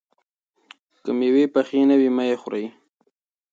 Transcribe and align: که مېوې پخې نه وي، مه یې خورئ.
که 1.03 1.11
مېوې 1.19 1.45
پخې 1.55 1.79
نه 1.89 1.95
وي، 1.99 2.09
مه 2.15 2.23
یې 2.29 2.35
خورئ. 2.41 2.65